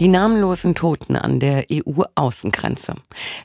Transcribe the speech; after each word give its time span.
Die 0.00 0.08
namenlosen 0.08 0.74
Toten 0.74 1.14
an 1.14 1.38
der 1.38 1.66
EU-Außengrenze. 1.70 2.94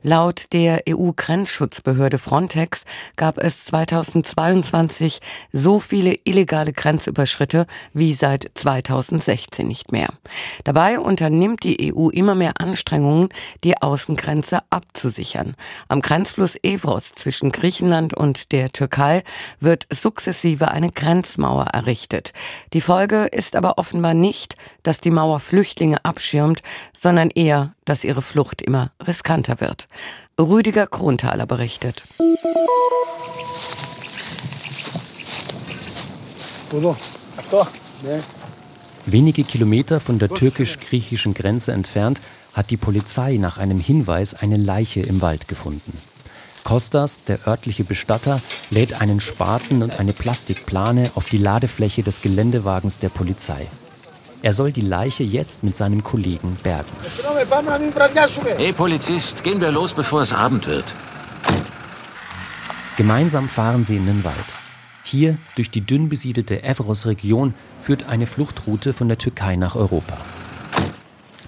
Laut 0.02 0.46
der 0.52 0.82
EU-Grenzschutzbehörde 0.90 2.18
Frontex 2.18 2.86
gab 3.16 3.38
es 3.38 3.66
2022 3.66 5.20
so 5.54 5.80
viele 5.80 6.16
illegale 6.23 6.73
Grenzüberschritte 6.73 7.68
wie 7.93 8.14
seit 8.14 8.50
2016 8.55 9.68
nicht 9.68 9.91
mehr. 9.91 10.09
Dabei 10.64 11.00
unternimmt 11.00 11.64
die 11.64 11.93
EU 11.93 12.09
immer 12.09 12.34
mehr 12.34 12.54
Anstrengungen, 12.59 13.29
die 13.63 13.79
Außengrenze 13.79 14.61
abzusichern. 14.71 15.55
Am 15.88 16.02
Grenzfluss 16.02 16.55
Evros 16.63 17.11
zwischen 17.11 17.52
Griechenland 17.52 18.16
und 18.16 18.52
der 18.54 18.71
Türkei 18.71 19.21
wird 19.59 19.86
sukzessive 19.93 20.70
eine 20.71 20.91
Grenzmauer 20.91 21.66
errichtet. 21.66 22.34
Die 22.73 22.81
Folge 22.81 23.25
ist 23.25 23.55
aber 23.55 23.77
offenbar 23.77 24.16
nicht, 24.16 24.55
dass 24.81 25.00
die 25.00 25.11
Mauer 25.11 25.39
Flüchtlinge 25.39 26.04
abschirmt, 26.04 26.39
abschirmt, 26.39 26.61
sondern 26.98 27.29
eher, 27.29 27.74
dass 27.86 28.04
ihre 28.04 28.21
Flucht 28.21 28.61
immer 28.61 28.92
riskanter 29.06 29.60
wird. 29.60 29.88
Rüdiger 30.39 30.88
Kronthaler 30.88 31.46
berichtet. 31.46 32.03
Wenige 39.06 39.44
Kilometer 39.44 40.00
von 40.00 40.20
der 40.20 40.30
türkisch-griechischen 40.30 41.33
Grenze 41.33 41.72
entfernt 41.72 42.22
hat 42.53 42.69
die 42.69 42.78
Polizei 42.78 43.38
nach 43.38 43.58
einem 43.58 43.80
Hinweis 43.80 44.33
eine 44.33 44.58
Leiche 44.58 45.02
im 45.02 45.22
Wald 45.22 45.47
gefunden. 45.47 45.97
Kostas, 46.64 47.23
der 47.23 47.47
örtliche 47.47 47.83
Bestatter, 47.83 48.42
lädt 48.69 49.02
einen 49.02 49.22
Spaten 49.22 49.81
und 49.81 50.00
eine 50.00 50.14
Plastikplane 50.14 51.11
auf 51.16 51.30
die 51.30 51.38
Ladefläche 51.38 52.03
des 52.03 52.22
Geländewagens 52.22 53.00
der 53.00 53.09
Polizei. 53.09 53.67
Er 54.42 54.53
soll 54.53 54.72
die 54.72 54.81
Leiche 54.81 55.23
jetzt 55.23 55.64
mit 55.64 55.75
seinem 55.75 56.03
Kollegen 56.03 56.58
bergen. 56.64 56.89
Hey 58.58 58.73
Polizist, 58.73 59.44
gehen 59.44 59.59
wir 59.59 59.72
los, 59.72 59.94
bevor 59.94 60.22
es 60.22 60.33
Abend 60.33 60.67
wird. 60.67 60.95
Gemeinsam 62.95 63.50
fahren 63.50 63.86
sie 63.86 63.97
in 63.97 64.05
den 64.05 64.23
Wald. 64.23 64.55
Hier, 65.03 65.38
durch 65.55 65.69
die 65.72 65.81
dünn 65.81 66.08
besiedelte 66.08 66.63
Evros-Region, 66.63 67.53
führt 67.81 68.08
eine 68.08 68.28
Fluchtroute 68.28 68.94
von 68.94 69.08
der 69.08 69.17
Türkei 69.17 69.55
nach 69.55 69.75
Europa. 69.75 70.17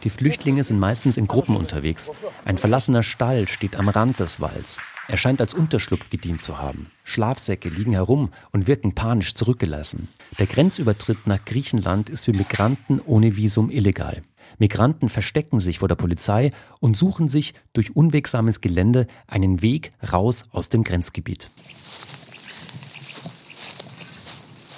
Die 0.03 0.09
Flüchtlinge 0.09 0.63
sind 0.63 0.79
meistens 0.79 1.17
in 1.17 1.27
Gruppen 1.27 1.55
unterwegs. 1.55 2.11
Ein 2.43 2.57
verlassener 2.57 3.03
Stall 3.03 3.47
steht 3.47 3.75
am 3.75 3.87
Rand 3.87 4.19
des 4.19 4.41
Walds. 4.41 4.79
Er 5.11 5.17
scheint 5.17 5.41
als 5.41 5.53
Unterschlupf 5.53 6.09
gedient 6.09 6.41
zu 6.41 6.59
haben. 6.59 6.89
Schlafsäcke 7.03 7.67
liegen 7.67 7.91
herum 7.91 8.29
und 8.53 8.67
wirken 8.67 8.95
panisch 8.95 9.33
zurückgelassen. 9.33 10.07
Der 10.39 10.45
Grenzübertritt 10.47 11.27
nach 11.27 11.43
Griechenland 11.43 12.09
ist 12.09 12.23
für 12.23 12.31
Migranten 12.31 13.01
ohne 13.05 13.35
Visum 13.35 13.69
illegal. 13.69 14.21
Migranten 14.57 15.09
verstecken 15.09 15.59
sich 15.59 15.79
vor 15.79 15.89
der 15.89 15.95
Polizei 15.95 16.51
und 16.79 16.95
suchen 16.95 17.27
sich 17.27 17.53
durch 17.73 17.93
unwegsames 17.93 18.61
Gelände 18.61 19.05
einen 19.27 19.61
Weg 19.61 19.91
raus 20.13 20.45
aus 20.53 20.69
dem 20.69 20.85
Grenzgebiet. 20.85 21.49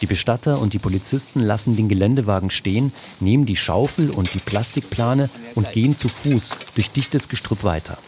Die 0.02 0.08
Bestatter 0.08 0.60
und 0.60 0.74
die 0.74 0.80
Polizisten 0.80 1.42
lassen 1.42 1.76
den 1.76 1.90
Geländewagen 1.90 2.50
stehen, 2.50 2.92
nehmen 3.20 3.46
die 3.46 3.56
Schaufel 3.56 4.10
und 4.10 4.34
die 4.34 4.40
Plastikplane 4.40 5.30
und 5.54 5.72
gehen 5.74 5.96
zu 5.96 6.10
Fuß 6.10 6.56
durch 6.74 6.90
dichtes 6.90 7.30
Gestrüpp 7.30 7.64
weiter. 7.64 8.00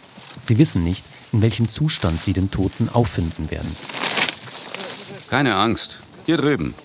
Sie 0.46 0.60
wissen 0.60 0.84
nicht, 0.84 1.04
in 1.32 1.42
welchem 1.42 1.70
Zustand 1.70 2.22
sie 2.22 2.34
den 2.34 2.52
Toten 2.52 2.88
auffinden 2.88 3.50
werden. 3.50 3.76
Keine 5.28 5.56
Angst. 5.56 5.98
Hier 6.28 6.38
drüben. 6.38 6.76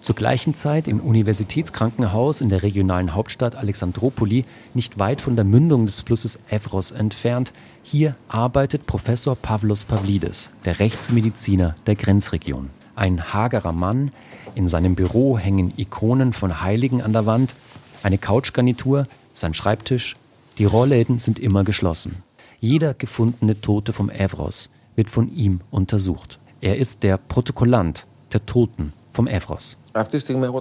Zur 0.00 0.14
gleichen 0.14 0.54
Zeit 0.54 0.88
im 0.88 1.00
Universitätskrankenhaus 1.00 2.40
in 2.40 2.48
der 2.48 2.62
regionalen 2.62 3.14
Hauptstadt 3.14 3.56
Alexandropoli, 3.56 4.44
nicht 4.74 4.98
weit 4.98 5.20
von 5.20 5.36
der 5.36 5.44
Mündung 5.44 5.86
des 5.86 6.00
Flusses 6.00 6.38
Evros 6.48 6.92
entfernt, 6.92 7.52
hier 7.82 8.16
arbeitet 8.28 8.86
Professor 8.86 9.36
Pavlos 9.36 9.84
Pavlidis, 9.84 10.50
der 10.64 10.78
Rechtsmediziner 10.78 11.74
der 11.86 11.96
Grenzregion. 11.96 12.70
Ein 12.94 13.32
hagerer 13.32 13.72
Mann, 13.72 14.12
in 14.54 14.68
seinem 14.68 14.94
Büro 14.94 15.38
hängen 15.38 15.72
Ikonen 15.76 16.32
von 16.32 16.62
Heiligen 16.62 17.00
an 17.00 17.12
der 17.12 17.26
Wand, 17.26 17.54
eine 18.02 18.18
Couchgarnitur, 18.18 19.06
sein 19.34 19.54
Schreibtisch, 19.54 20.16
die 20.58 20.64
Rollläden 20.64 21.18
sind 21.18 21.38
immer 21.38 21.64
geschlossen. 21.64 22.22
Jeder 22.60 22.94
gefundene 22.94 23.60
Tote 23.60 23.92
vom 23.92 24.10
Evros 24.10 24.70
wird 24.94 25.10
von 25.10 25.34
ihm 25.34 25.60
untersucht. 25.70 26.38
Er 26.60 26.78
ist 26.78 27.02
der 27.02 27.16
Protokollant 27.16 28.06
der 28.32 28.46
Toten 28.46 28.92
vom 29.12 29.26
Evros. 29.26 29.78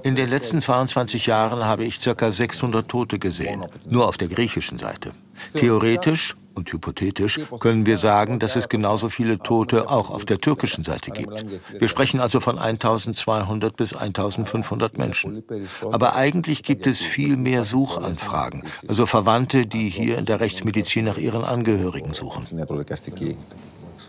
In 0.03 0.16
den 0.16 0.30
letzten 0.30 0.62
22 0.62 1.25
Jahren 1.25 1.63
habe 1.63 1.85
ich 1.85 2.00
ca. 2.00 2.31
600 2.31 2.88
Tote 2.88 3.19
gesehen, 3.19 3.63
nur 3.85 4.07
auf 4.07 4.18
der 4.18 4.28
griechischen 4.28 4.78
Seite. 4.78 5.12
Theoretisch 5.53 6.35
und 6.56 6.72
hypothetisch 6.72 7.39
können 7.59 7.85
wir 7.85 7.97
sagen, 7.97 8.39
dass 8.39 8.56
es 8.56 8.69
genauso 8.69 9.09
viele 9.09 9.39
Tote 9.39 9.89
auch 9.89 10.09
auf 10.09 10.25
der 10.25 10.39
türkischen 10.39 10.84
Seite 10.84 11.12
gibt. 11.12 11.45
Wir 11.78 11.88
sprechen 11.88 12.19
also 12.19 12.39
von 12.39 12.57
1200 12.57 13.75
bis 13.75 13.94
1500 13.94 14.97
Menschen. 14.97 15.44
Aber 15.91 16.16
eigentlich 16.16 16.63
gibt 16.63 16.88
es 16.88 17.00
viel 17.00 17.38
mehr 17.38 17.63
Suchanfragen, 17.63 18.63
also 18.88 19.06
Verwandte, 19.06 19.66
die 19.66 19.89
hier 19.89 20.17
in 20.17 20.25
der 20.25 20.39
Rechtsmedizin 20.39 21.06
nach 21.06 21.17
ihren 21.17 21.44
Angehörigen 21.44 22.13
suchen. 22.13 22.45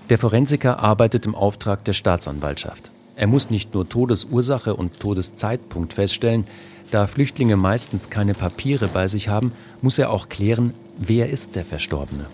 Der 0.09 0.19
Forensiker 0.19 0.78
arbeitet 0.80 1.26
im 1.26 1.34
Auftrag 1.34 1.84
der 1.84 1.92
Staatsanwaltschaft. 1.92 2.91
Er 3.14 3.26
muss 3.26 3.50
nicht 3.50 3.74
nur 3.74 3.88
Todesursache 3.88 4.74
und 4.74 4.98
Todeszeitpunkt 4.98 5.92
feststellen, 5.92 6.47
da 6.91 7.06
Flüchtlinge 7.06 7.56
meistens 7.56 8.10
keine 8.10 8.34
Papiere 8.34 8.86
bei 8.86 9.09
sich 9.09 9.28
haben, 9.28 9.53
muss 9.80 9.98
er 9.98 10.10
auch 10.10 10.28
klären, 10.28 10.74
wer 10.98 11.28
ist 11.28 11.56
der 11.56 11.64
Verstorbene. 11.64 12.26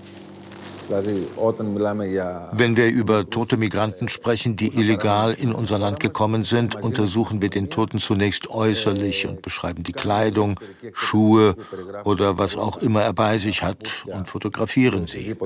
Wenn 0.90 2.76
wir 2.76 2.88
über 2.88 3.28
tote 3.28 3.56
Migranten 3.58 4.08
sprechen, 4.08 4.56
die 4.56 4.68
illegal 4.68 5.34
in 5.34 5.52
unser 5.52 5.78
Land 5.78 6.00
gekommen 6.00 6.44
sind, 6.44 6.82
untersuchen 6.82 7.42
wir 7.42 7.50
den 7.50 7.68
Toten 7.68 7.98
zunächst 7.98 8.48
äußerlich 8.48 9.26
und 9.26 9.42
beschreiben 9.42 9.82
die 9.82 9.92
Kleidung, 9.92 10.58
Schuhe 10.94 11.56
oder 12.04 12.38
was 12.38 12.56
auch 12.56 12.78
immer 12.78 13.02
er 13.02 13.12
bei 13.12 13.36
sich 13.36 13.62
hat 13.62 14.06
und 14.06 14.28
fotografieren 14.28 15.06
sie. 15.06 15.36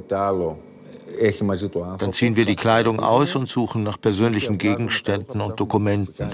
Dann 1.99 2.13
ziehen 2.13 2.37
wir 2.37 2.45
die 2.45 2.57
Kleidung 2.57 3.01
aus 3.01 3.35
und 3.35 3.49
suchen 3.49 3.83
nach 3.83 4.01
persönlichen 4.01 4.59
Gegenständen 4.59 5.41
und 5.41 5.59
Dokumenten. 5.59 6.31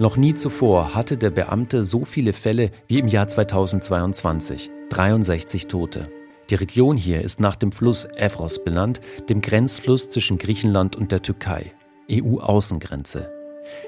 Noch 0.00 0.16
nie 0.16 0.34
zuvor 0.34 0.94
hatte 0.94 1.18
der 1.18 1.28
Beamte 1.30 1.84
so 1.84 2.06
viele 2.06 2.32
Fälle 2.32 2.70
wie 2.88 3.00
im 3.00 3.06
Jahr 3.06 3.28
2022. 3.28 4.70
63 4.88 5.66
Tote. 5.66 6.10
Die 6.48 6.54
Region 6.54 6.96
hier 6.96 7.22
ist 7.22 7.38
nach 7.38 7.54
dem 7.54 7.70
Fluss 7.70 8.08
Evros 8.16 8.64
benannt, 8.64 9.02
dem 9.28 9.42
Grenzfluss 9.42 10.08
zwischen 10.08 10.38
Griechenland 10.38 10.96
und 10.96 11.12
der 11.12 11.20
Türkei. 11.20 11.74
EU-Außengrenze. 12.10 13.30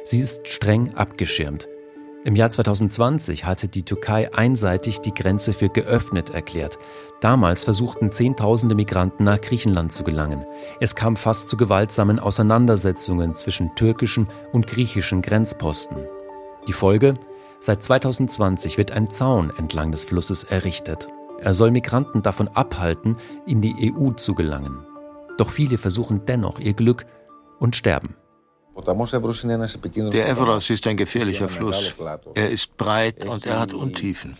Sie 0.04 0.20
ist 0.20 0.46
streng 0.46 0.92
abgeschirmt. 0.92 1.66
Im 2.24 2.36
Jahr 2.36 2.50
2020 2.50 3.44
hatte 3.44 3.66
die 3.66 3.82
Türkei 3.82 4.32
einseitig 4.32 5.00
die 5.00 5.12
Grenze 5.12 5.52
für 5.52 5.68
geöffnet 5.68 6.30
erklärt. 6.30 6.78
Damals 7.20 7.64
versuchten 7.64 8.12
Zehntausende 8.12 8.76
Migranten 8.76 9.24
nach 9.24 9.40
Griechenland 9.40 9.90
zu 9.90 10.04
gelangen. 10.04 10.46
Es 10.78 10.94
kam 10.94 11.16
fast 11.16 11.48
zu 11.48 11.56
gewaltsamen 11.56 12.20
Auseinandersetzungen 12.20 13.34
zwischen 13.34 13.74
türkischen 13.74 14.28
und 14.52 14.68
griechischen 14.68 15.20
Grenzposten. 15.20 15.96
Die 16.68 16.72
Folge? 16.72 17.14
Seit 17.58 17.82
2020 17.82 18.78
wird 18.78 18.92
ein 18.92 19.10
Zaun 19.10 19.52
entlang 19.58 19.90
des 19.90 20.04
Flusses 20.04 20.44
errichtet. 20.44 21.08
Er 21.40 21.54
soll 21.54 21.72
Migranten 21.72 22.22
davon 22.22 22.46
abhalten, 22.46 23.16
in 23.46 23.60
die 23.60 23.92
EU 23.92 24.12
zu 24.12 24.34
gelangen. 24.34 24.78
Doch 25.38 25.50
viele 25.50 25.76
versuchen 25.76 26.24
dennoch 26.24 26.60
ihr 26.60 26.74
Glück 26.74 27.04
und 27.58 27.74
sterben. 27.74 28.14
Der 28.74 30.28
Evros 30.28 30.70
ist 30.70 30.86
ein 30.86 30.96
gefährlicher 30.96 31.48
Fluss. 31.48 31.94
Er 32.34 32.50
ist 32.50 32.76
breit 32.76 33.24
und 33.24 33.46
er 33.46 33.60
hat 33.60 33.74
Untiefen. 33.74 34.36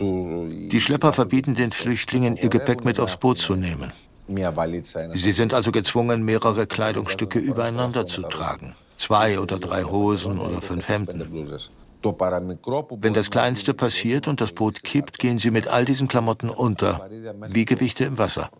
Die 0.00 0.80
Schlepper 0.80 1.12
verbieten 1.12 1.54
den 1.54 1.72
Flüchtlingen, 1.72 2.36
ihr 2.36 2.48
Gepäck 2.48 2.84
mit 2.84 3.00
aufs 3.00 3.16
Boot 3.16 3.38
zu 3.38 3.54
nehmen. 3.54 3.92
Sie 4.28 5.32
sind 5.32 5.52
also 5.52 5.72
gezwungen, 5.72 6.22
mehrere 6.22 6.66
Kleidungsstücke 6.66 7.38
übereinander 7.38 8.06
zu 8.06 8.22
tragen. 8.22 8.74
Zwei 8.94 9.40
oder 9.40 9.58
drei 9.58 9.82
Hosen 9.82 10.38
oder 10.38 10.60
fünf 10.60 10.88
Hemden. 10.88 11.26
Wenn 12.02 13.14
das 13.14 13.30
Kleinste 13.30 13.74
passiert 13.74 14.28
und 14.28 14.40
das 14.40 14.52
Boot 14.52 14.82
kippt, 14.82 15.18
gehen 15.18 15.38
sie 15.38 15.50
mit 15.50 15.68
all 15.68 15.84
diesen 15.84 16.08
Klamotten 16.08 16.48
unter, 16.48 17.08
wie 17.48 17.64
Gewichte 17.64 18.04
im 18.04 18.18
Wasser. 18.18 18.50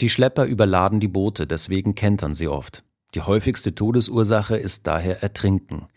Die 0.00 0.08
Schlepper 0.08 0.44
überladen 0.44 1.00
die 1.00 1.08
Boote, 1.08 1.46
deswegen 1.46 1.94
kentern 1.94 2.34
sie 2.34 2.48
oft. 2.48 2.84
Die 3.14 3.22
häufigste 3.22 3.74
Todesursache 3.74 4.56
ist 4.56 4.86
daher 4.86 5.22
Ertrinken. 5.22 5.88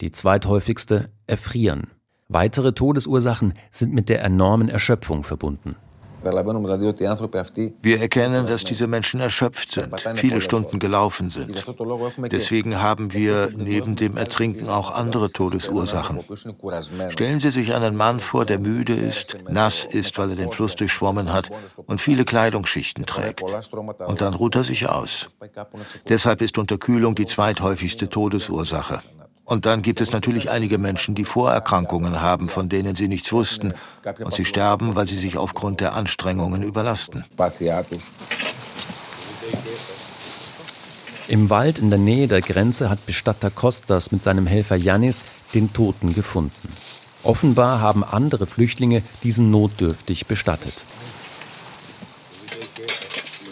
Die 0.00 0.10
zweithäufigste 0.10 1.10
Erfrieren. 1.26 1.90
Weitere 2.28 2.72
Todesursachen 2.72 3.54
sind 3.70 3.92
mit 3.92 4.08
der 4.08 4.22
enormen 4.22 4.68
Erschöpfung 4.68 5.24
verbunden. 5.24 5.76
Wir 6.22 8.00
erkennen, 8.00 8.46
dass 8.46 8.64
diese 8.64 8.86
Menschen 8.86 9.20
erschöpft 9.20 9.72
sind, 9.72 9.94
viele 10.14 10.40
Stunden 10.40 10.78
gelaufen 10.78 11.30
sind. 11.30 11.64
Deswegen 12.30 12.80
haben 12.80 13.12
wir 13.12 13.50
neben 13.56 13.96
dem 13.96 14.16
Ertrinken 14.16 14.68
auch 14.68 14.90
andere 14.90 15.30
Todesursachen. 15.30 16.20
Stellen 17.10 17.40
Sie 17.40 17.50
sich 17.50 17.74
einen 17.74 17.96
Mann 17.96 18.20
vor, 18.20 18.44
der 18.44 18.58
müde 18.58 18.94
ist, 18.94 19.36
nass 19.48 19.84
ist, 19.84 20.18
weil 20.18 20.30
er 20.30 20.36
den 20.36 20.50
Fluss 20.50 20.74
durchschwommen 20.74 21.32
hat 21.32 21.50
und 21.86 22.00
viele 22.00 22.24
Kleidungsschichten 22.24 23.06
trägt. 23.06 23.42
Und 23.42 24.20
dann 24.20 24.34
ruht 24.34 24.56
er 24.56 24.64
sich 24.64 24.88
aus. 24.88 25.28
Deshalb 26.08 26.40
ist 26.42 26.58
Unterkühlung 26.58 27.14
die 27.14 27.26
zweithäufigste 27.26 28.08
Todesursache. 28.08 29.02
Und 29.50 29.66
dann 29.66 29.82
gibt 29.82 30.00
es 30.00 30.12
natürlich 30.12 30.48
einige 30.48 30.78
Menschen, 30.78 31.16
die 31.16 31.24
Vorerkrankungen 31.24 32.20
haben, 32.22 32.46
von 32.46 32.68
denen 32.68 32.94
sie 32.94 33.08
nichts 33.08 33.32
wussten. 33.32 33.74
Und 34.20 34.32
sie 34.32 34.44
sterben, 34.44 34.94
weil 34.94 35.08
sie 35.08 35.16
sich 35.16 35.36
aufgrund 35.36 35.80
der 35.80 35.96
Anstrengungen 35.96 36.62
überlasten. 36.62 37.24
Im 41.26 41.50
Wald 41.50 41.80
in 41.80 41.90
der 41.90 41.98
Nähe 41.98 42.28
der 42.28 42.42
Grenze 42.42 42.88
hat 42.88 43.04
Bestatter 43.06 43.50
Kostas 43.50 44.12
mit 44.12 44.22
seinem 44.22 44.46
Helfer 44.46 44.76
Janis 44.76 45.24
den 45.52 45.72
Toten 45.72 46.14
gefunden. 46.14 46.68
Offenbar 47.24 47.80
haben 47.80 48.04
andere 48.04 48.46
Flüchtlinge 48.46 49.02
diesen 49.24 49.50
notdürftig 49.50 50.26
bestattet. 50.26 50.84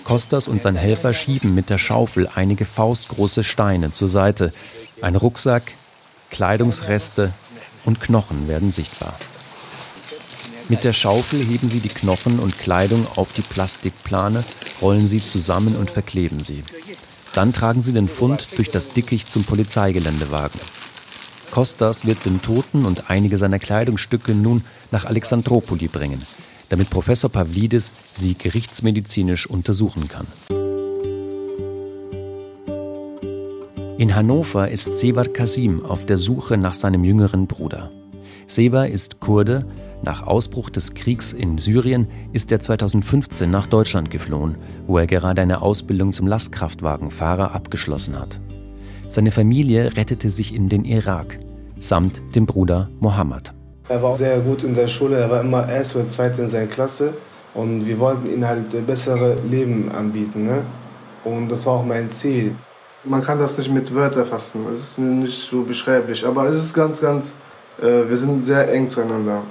Kostas 0.04 0.46
und 0.46 0.62
sein 0.62 0.76
Helfer 0.76 1.12
schieben 1.12 1.56
mit 1.56 1.70
der 1.70 1.78
Schaufel 1.78 2.30
einige 2.32 2.66
faustgroße 2.66 3.42
Steine 3.42 3.90
zur 3.90 4.06
Seite. 4.06 4.52
Ein 5.02 5.16
Rucksack, 5.16 5.74
Kleidungsreste 6.30 7.32
und 7.84 8.00
Knochen 8.00 8.48
werden 8.48 8.70
sichtbar. 8.70 9.18
Mit 10.68 10.84
der 10.84 10.92
Schaufel 10.92 11.42
heben 11.44 11.68
sie 11.68 11.80
die 11.80 11.88
Knochen 11.88 12.38
und 12.38 12.58
Kleidung 12.58 13.06
auf 13.16 13.32
die 13.32 13.42
Plastikplane, 13.42 14.44
rollen 14.82 15.06
sie 15.06 15.24
zusammen 15.24 15.76
und 15.76 15.90
verkleben 15.90 16.42
sie. 16.42 16.62
Dann 17.32 17.52
tragen 17.52 17.80
sie 17.80 17.92
den 17.92 18.08
Fund 18.08 18.48
durch 18.56 18.70
das 18.70 18.88
Dickicht 18.90 19.32
zum 19.32 19.44
Polizeigeländewagen. 19.44 20.60
Kostas 21.50 22.04
wird 22.04 22.26
den 22.26 22.42
Toten 22.42 22.84
und 22.84 23.10
einige 23.10 23.38
seiner 23.38 23.58
Kleidungsstücke 23.58 24.34
nun 24.34 24.64
nach 24.90 25.06
Alexandropoli 25.06 25.88
bringen, 25.88 26.22
damit 26.68 26.90
Professor 26.90 27.30
Pavlidis 27.30 27.92
sie 28.12 28.34
gerichtsmedizinisch 28.34 29.46
untersuchen 29.46 30.08
kann. 30.08 30.26
In 33.98 34.14
Hannover 34.14 34.70
ist 34.70 35.00
Sevar 35.00 35.24
Kasim 35.24 35.84
auf 35.84 36.06
der 36.06 36.18
Suche 36.18 36.56
nach 36.56 36.74
seinem 36.74 37.02
jüngeren 37.02 37.48
Bruder. 37.48 37.90
Sevar 38.46 38.86
ist 38.86 39.18
Kurde. 39.18 39.66
Nach 40.04 40.24
Ausbruch 40.24 40.70
des 40.70 40.94
Kriegs 40.94 41.32
in 41.32 41.58
Syrien 41.58 42.06
ist 42.32 42.52
er 42.52 42.60
2015 42.60 43.50
nach 43.50 43.66
Deutschland 43.66 44.08
geflohen, 44.08 44.54
wo 44.86 44.98
er 44.98 45.08
gerade 45.08 45.42
eine 45.42 45.62
Ausbildung 45.62 46.12
zum 46.12 46.28
Lastkraftwagenfahrer 46.28 47.52
abgeschlossen 47.52 48.16
hat. 48.16 48.38
Seine 49.08 49.32
Familie 49.32 49.96
rettete 49.96 50.30
sich 50.30 50.54
in 50.54 50.68
den 50.68 50.84
Irak, 50.84 51.40
samt 51.80 52.22
dem 52.36 52.46
Bruder 52.46 52.90
Mohammed. 53.00 53.52
Er 53.88 54.00
war 54.00 54.14
sehr 54.14 54.38
gut 54.38 54.62
in 54.62 54.74
der 54.74 54.86
Schule, 54.86 55.16
er 55.16 55.28
war 55.28 55.40
immer 55.40 55.68
erst 55.68 55.96
oder 55.96 56.06
zweit 56.06 56.38
in 56.38 56.46
seiner 56.46 56.68
Klasse 56.68 57.14
und 57.52 57.84
wir 57.84 57.98
wollten 57.98 58.32
ihm 58.32 58.46
halt 58.46 58.86
bessere 58.86 59.38
Leben 59.50 59.90
anbieten. 59.90 60.44
Ne? 60.44 60.62
Und 61.24 61.50
das 61.50 61.66
war 61.66 61.80
auch 61.80 61.84
mein 61.84 62.08
Ziel. 62.10 62.54
Man 63.04 63.22
kann 63.22 63.38
das 63.38 63.56
nicht 63.56 63.70
mit 63.70 63.94
Wörtern 63.94 64.26
fassen. 64.26 64.66
Es 64.72 64.80
ist 64.80 64.98
nicht 64.98 65.38
so 65.38 65.62
beschreiblich. 65.62 66.26
Aber 66.26 66.46
es 66.46 66.56
ist 66.56 66.74
ganz, 66.74 67.00
ganz. 67.00 67.34
Äh, 67.80 68.08
wir 68.08 68.16
sind 68.16 68.44
sehr 68.44 68.72
eng 68.72 68.90
zueinander. 68.90 69.42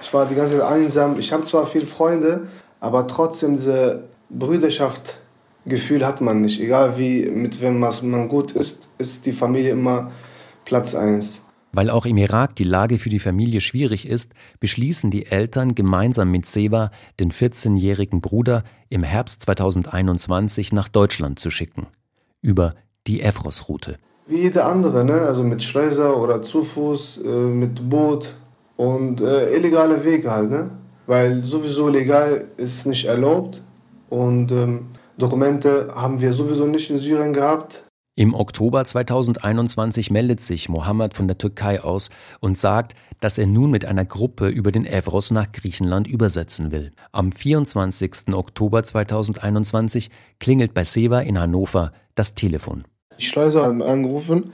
Ich 0.00 0.12
war 0.12 0.26
die 0.26 0.34
ganze 0.34 0.58
Zeit 0.58 0.66
einsam. 0.66 1.18
Ich 1.18 1.32
habe 1.32 1.44
zwar 1.44 1.66
viele 1.66 1.86
Freunde, 1.86 2.48
aber 2.80 3.06
trotzdem 3.06 3.56
diese 3.56 4.04
Brüderschaftsgefühl 4.30 6.06
hat 6.06 6.20
man 6.20 6.40
nicht. 6.40 6.60
Egal 6.60 6.98
wie 6.98 7.26
mit 7.30 7.60
wem 7.60 7.78
man 7.80 8.28
gut 8.28 8.52
ist, 8.52 8.88
ist 8.98 9.26
die 9.26 9.32
Familie 9.32 9.72
immer 9.72 10.10
Platz 10.64 10.94
eins. 10.94 11.42
Weil 11.72 11.90
auch 11.90 12.06
im 12.06 12.16
Irak 12.16 12.56
die 12.56 12.64
Lage 12.64 12.98
für 12.98 13.10
die 13.10 13.18
Familie 13.18 13.60
schwierig 13.60 14.08
ist, 14.08 14.32
beschließen 14.58 15.10
die 15.10 15.26
Eltern 15.26 15.74
gemeinsam 15.74 16.30
mit 16.30 16.46
Seba, 16.46 16.90
den 17.20 17.30
14-jährigen 17.30 18.20
Bruder, 18.20 18.64
im 18.88 19.02
Herbst 19.02 19.42
2021 19.42 20.72
nach 20.72 20.88
Deutschland 20.88 21.38
zu 21.38 21.50
schicken. 21.50 21.86
Über 22.40 22.74
die 23.08 23.20
Evros-Route. 23.22 23.96
Wie 24.26 24.42
jede 24.42 24.64
andere, 24.64 25.04
ne? 25.04 25.22
also 25.22 25.42
mit 25.42 25.62
Schleuser 25.62 26.16
oder 26.16 26.42
zu 26.42 26.62
Fuß, 26.62 27.20
äh, 27.24 27.28
mit 27.28 27.88
Boot 27.88 28.36
und 28.76 29.20
äh, 29.20 29.56
illegale 29.56 30.04
Wege 30.04 30.30
halt. 30.30 30.50
Ne? 30.50 30.70
Weil 31.06 31.42
sowieso 31.42 31.88
legal 31.88 32.44
ist 32.58 32.86
nicht 32.86 33.06
erlaubt 33.06 33.62
und 34.10 34.52
ähm, 34.52 34.86
Dokumente 35.16 35.88
haben 35.94 36.20
wir 36.20 36.32
sowieso 36.32 36.66
nicht 36.66 36.90
in 36.90 36.98
Syrien 36.98 37.32
gehabt. 37.32 37.84
Im 38.14 38.34
Oktober 38.34 38.84
2021 38.84 40.10
meldet 40.10 40.40
sich 40.40 40.68
Mohammed 40.68 41.14
von 41.14 41.28
der 41.28 41.38
Türkei 41.38 41.80
aus 41.80 42.10
und 42.40 42.58
sagt, 42.58 42.94
dass 43.20 43.38
er 43.38 43.46
nun 43.46 43.70
mit 43.70 43.84
einer 43.84 44.04
Gruppe 44.04 44.48
über 44.48 44.72
den 44.72 44.84
Evros 44.84 45.30
nach 45.30 45.50
Griechenland 45.52 46.06
übersetzen 46.06 46.70
will. 46.72 46.92
Am 47.12 47.32
24. 47.32 48.34
Oktober 48.34 48.82
2021 48.82 50.10
klingelt 50.40 50.74
bei 50.74 50.84
Seva 50.84 51.20
in 51.20 51.38
Hannover 51.38 51.92
das 52.14 52.34
Telefon. 52.34 52.84
Die 53.18 53.24
Schleuser 53.24 53.64
haben 53.64 53.82
angerufen, 53.82 54.52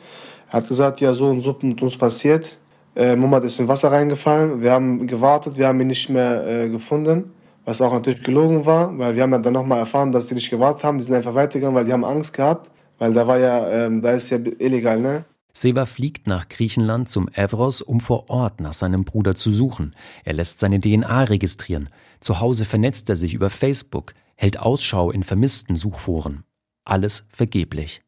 hat 0.49 0.69
gesagt, 0.69 1.00
ja, 1.00 1.14
so 1.14 1.26
und 1.26 1.40
so 1.40 1.56
mit 1.62 1.81
uns 1.82 1.96
passiert. 1.96 2.58
Äh, 2.96 3.16
Muhammad 3.16 3.44
ist 3.44 3.58
in 3.58 3.69
Wasser 3.69 3.90
reingefallen. 3.90 4.62
Wir 4.62 4.72
haben 4.72 5.06
gewartet, 5.06 5.58
wir 5.58 5.66
haben 5.66 5.81
ihn 5.81 5.88
nicht 5.88 6.08
mehr 6.08 6.46
äh, 6.46 6.69
gefunden. 6.69 7.32
Was 7.64 7.81
auch 7.81 7.93
natürlich 7.93 8.22
gelogen 8.22 8.66
war, 8.66 8.96
weil 8.99 9.16
wir 9.16 9.22
haben 9.22 9.32
ja 9.32 9.38
dann 9.38 9.55
nochmal 9.55 9.78
erfahren, 9.78 10.12
dass 10.12 10.26
die 10.26 10.34
nicht 10.34 10.50
gewartet 10.50 10.84
haben. 10.84 10.99
Die 10.99 11.05
sind 11.05 11.14
einfach 11.14 11.34
weitergegangen, 11.34 11.75
weil 11.75 11.87
die 11.87 11.93
haben 11.93 12.05
Angst 12.05 12.34
gehabt. 12.34 12.70
Weil 12.99 13.12
da 13.12 13.26
war 13.26 13.38
ja, 13.38 13.69
ähm, 13.70 14.02
da 14.02 14.12
ist 14.12 14.31
ja 14.31 14.38
illegal, 14.58 15.00
ne? 15.00 15.25
Seva 15.56 15.87
fliegt 15.87 16.26
nach 16.26 16.49
Griechenland 16.49 17.08
zum 17.08 17.28
Evros, 17.28 17.81
um 17.81 18.00
vor 18.00 18.28
Ort 18.28 18.61
nach 18.61 18.72
seinem 18.72 19.05
Bruder 19.05 19.34
zu 19.34 19.52
suchen. 19.52 19.94
Er 20.25 20.34
lässt 20.34 20.61
seine 20.61 20.81
DNA 20.81 21.25
registrieren. 21.25 21.88
Zu 22.20 22.40
Hause 22.40 22.64
vernetzt 22.64 23.08
er 23.08 23.16
sich 23.16 23.34
über 23.34 23.50
Facebook, 23.50 24.14
hält 24.37 24.58
Ausschau 24.58 25.11
in 25.11 25.22
vermissten 25.22 25.76
Suchforen. 25.76 26.44
Alles 26.84 27.28
vergeblich. 27.31 28.04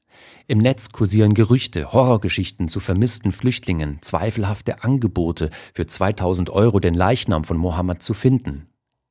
Im 0.49 0.59
Netz 0.59 0.91
kursieren 0.91 1.35
Gerüchte, 1.35 1.93
Horrorgeschichten 1.93 2.69
zu 2.69 2.81
vermissten 2.81 3.33
Flüchtlingen, 3.33 3.99
zweifelhafte 4.01 4.85
Angebote, 4.85 5.51
für 5.75 5.87
2000 5.87 6.51
Euro 6.51 6.79
den 6.79 6.95
Leichnam 6.95 7.45
von 7.45 7.57
Mohammed 7.57 8.03
zu 8.03 8.15
finden. 8.15 8.69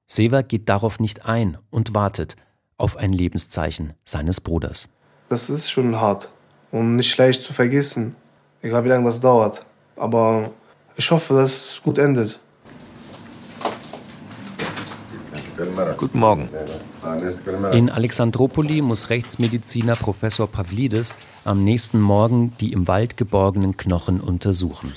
Seva 0.07 0.41
geht 0.41 0.69
darauf 0.69 0.99
nicht 0.99 1.25
ein 1.25 1.57
und 1.69 1.93
wartet 1.93 2.35
auf 2.77 2.97
ein 2.97 3.13
Lebenszeichen 3.13 3.93
seines 4.03 4.41
Bruders. 4.41 4.87
Das 5.29 5.49
ist 5.49 5.69
schon 5.69 5.99
hart 5.99 6.29
und 6.71 6.95
nicht 6.95 7.17
leicht 7.17 7.41
zu 7.41 7.53
vergessen, 7.53 8.15
egal 8.61 8.83
wie 8.83 8.89
lange 8.89 9.05
das 9.05 9.19
dauert. 9.19 9.65
Aber 9.95 10.51
ich 10.95 11.09
hoffe, 11.11 11.33
dass 11.33 11.71
es 11.71 11.81
gut 11.83 11.97
endet. 11.97 12.39
Guten 15.97 16.19
Morgen. 16.19 16.49
In 17.71 17.89
Alexandropoli 17.89 18.81
muss 18.81 19.09
Rechtsmediziner 19.09 19.95
Professor 19.95 20.47
Pavlidis 20.47 21.15
am 21.45 21.63
nächsten 21.63 22.01
Morgen 22.01 22.51
die 22.59 22.73
im 22.73 22.89
Wald 22.89 23.15
geborgenen 23.15 23.77
Knochen 23.77 24.19
untersuchen. 24.19 24.91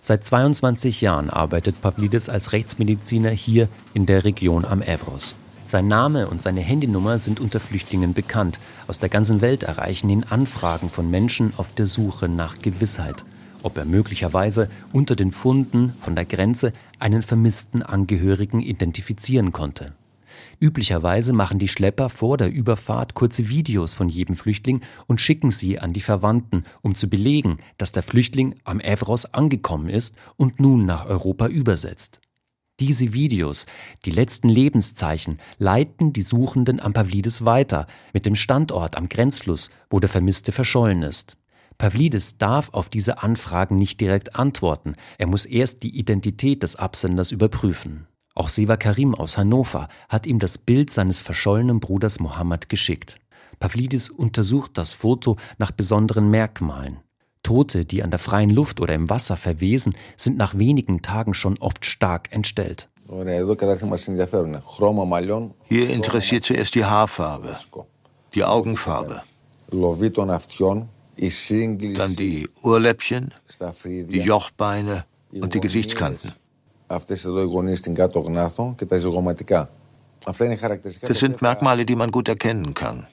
Seit 0.00 0.22
22 0.22 1.00
Jahren 1.00 1.30
arbeitet 1.30 1.80
Pavlidis 1.82 2.28
als 2.28 2.52
Rechtsmediziner 2.52 3.30
hier 3.30 3.68
in 3.92 4.06
der 4.06 4.24
Region 4.24 4.64
am 4.64 4.82
Evros. 4.82 5.34
Sein 5.66 5.88
Name 5.88 6.28
und 6.28 6.40
seine 6.40 6.60
Handynummer 6.60 7.18
sind 7.18 7.40
unter 7.40 7.58
Flüchtlingen 7.58 8.14
bekannt. 8.14 8.60
Aus 8.86 9.00
der 9.00 9.08
ganzen 9.08 9.40
Welt 9.40 9.64
erreichen 9.64 10.10
ihn 10.10 10.24
Anfragen 10.30 10.90
von 10.90 11.10
Menschen 11.10 11.54
auf 11.56 11.74
der 11.74 11.86
Suche 11.86 12.28
nach 12.28 12.62
Gewissheit, 12.62 13.24
ob 13.64 13.78
er 13.78 13.84
möglicherweise 13.84 14.70
unter 14.92 15.16
den 15.16 15.32
Funden 15.32 15.94
von 16.02 16.14
der 16.14 16.24
Grenze 16.24 16.72
einen 17.00 17.22
vermissten 17.22 17.82
Angehörigen 17.82 18.60
identifizieren 18.60 19.50
konnte. 19.50 19.92
Üblicherweise 20.64 21.34
machen 21.34 21.58
die 21.58 21.68
Schlepper 21.68 22.08
vor 22.08 22.38
der 22.38 22.50
Überfahrt 22.50 23.12
kurze 23.12 23.50
Videos 23.50 23.92
von 23.92 24.08
jedem 24.08 24.34
Flüchtling 24.34 24.80
und 25.06 25.20
schicken 25.20 25.50
sie 25.50 25.78
an 25.78 25.92
die 25.92 26.00
Verwandten, 26.00 26.64
um 26.80 26.94
zu 26.94 27.10
belegen, 27.10 27.58
dass 27.76 27.92
der 27.92 28.02
Flüchtling 28.02 28.54
am 28.64 28.80
Evros 28.80 29.26
angekommen 29.26 29.90
ist 29.90 30.16
und 30.38 30.60
nun 30.60 30.86
nach 30.86 31.04
Europa 31.04 31.48
übersetzt. 31.48 32.22
Diese 32.80 33.12
Videos, 33.12 33.66
die 34.06 34.10
letzten 34.10 34.48
Lebenszeichen, 34.48 35.38
leiten 35.58 36.14
die 36.14 36.22
Suchenden 36.22 36.80
am 36.80 36.94
Pavlidis 36.94 37.44
weiter 37.44 37.86
mit 38.14 38.24
dem 38.24 38.34
Standort 38.34 38.96
am 38.96 39.10
Grenzfluss, 39.10 39.68
wo 39.90 40.00
der 40.00 40.08
Vermisste 40.08 40.50
verschollen 40.50 41.02
ist. 41.02 41.36
Pavlidis 41.76 42.38
darf 42.38 42.70
auf 42.72 42.88
diese 42.88 43.22
Anfragen 43.22 43.76
nicht 43.76 44.00
direkt 44.00 44.34
antworten, 44.34 44.94
er 45.18 45.26
muss 45.26 45.44
erst 45.44 45.82
die 45.82 45.94
Identität 45.94 46.62
des 46.62 46.76
Absenders 46.76 47.32
überprüfen. 47.32 48.06
Auch 48.34 48.48
Seva 48.48 48.76
Karim 48.76 49.14
aus 49.14 49.38
Hannover 49.38 49.88
hat 50.08 50.26
ihm 50.26 50.40
das 50.40 50.58
Bild 50.58 50.90
seines 50.90 51.22
verschollenen 51.22 51.78
Bruders 51.78 52.18
Mohammed 52.18 52.68
geschickt. 52.68 53.20
Pavlidis 53.60 54.10
untersucht 54.10 54.72
das 54.74 54.92
Foto 54.92 55.36
nach 55.58 55.70
besonderen 55.70 56.30
Merkmalen. 56.30 56.98
Tote, 57.44 57.84
die 57.84 58.02
an 58.02 58.10
der 58.10 58.18
freien 58.18 58.50
Luft 58.50 58.80
oder 58.80 58.94
im 58.94 59.08
Wasser 59.08 59.36
verwesen, 59.36 59.94
sind 60.16 60.36
nach 60.36 60.58
wenigen 60.58 61.02
Tagen 61.02 61.34
schon 61.34 61.58
oft 61.58 61.84
stark 61.84 62.32
entstellt. 62.32 62.88
Hier 65.64 65.90
interessiert 65.90 66.42
zuerst 66.44 66.74
die 66.74 66.84
Haarfarbe, 66.84 67.56
die 68.34 68.42
Augenfarbe, 68.44 69.22
dann 71.94 72.16
die 72.16 72.48
Ohrläppchen, 72.62 73.32
die 73.86 74.20
Jochbeine 74.20 75.04
und 75.30 75.54
die 75.54 75.60
Gesichtskanten. 75.60 76.32
Das 81.02 81.18
sind 81.18 81.42
Merkmale, 81.42 81.84
die 81.84 81.96
man 81.96 82.10
gut 82.10 82.28
erkennen 82.28 82.74
kann. 82.74 83.06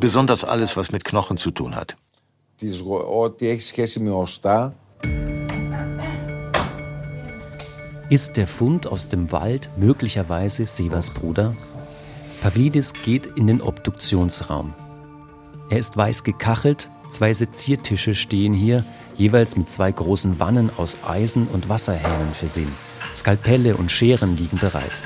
Besonders 0.00 0.44
alles, 0.44 0.76
was 0.76 0.92
mit 0.92 1.04
Knochen 1.04 1.36
zu 1.36 1.50
tun 1.50 1.74
hat. 1.76 1.96
Ist 8.10 8.36
der 8.36 8.48
Fund 8.48 8.86
aus 8.86 9.08
dem 9.08 9.32
Wald 9.32 9.70
möglicherweise 9.76 10.66
Sevas 10.66 11.10
Bruder? 11.10 11.56
Pavlidis 12.42 12.92
geht 12.92 13.26
in 13.26 13.46
den 13.46 13.62
Obduktionsraum. 13.62 14.74
Er 15.70 15.78
ist 15.78 15.96
weiß 15.96 16.24
gekachelt, 16.24 16.90
zwei 17.10 17.32
Seziertische 17.34 18.14
stehen 18.14 18.52
hier, 18.52 18.84
jeweils 19.16 19.56
mit 19.56 19.70
zwei 19.70 19.92
großen 19.92 20.40
Wannen 20.40 20.70
aus 20.76 20.96
Eisen 21.06 21.46
und 21.52 21.68
Wasserhähnen 21.68 22.32
versehen. 22.34 22.72
Skalpelle 23.14 23.76
und 23.76 23.90
Scheren 23.90 24.36
liegen 24.36 24.58
bereit. 24.58 25.02